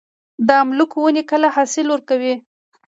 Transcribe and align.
د 0.47 0.49
املوک 0.61 0.91
ونې 0.97 1.23
کله 1.31 1.47
حاصل 1.55 1.85
ورکوي؟ 1.89 2.33